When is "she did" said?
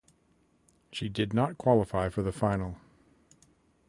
0.91-1.31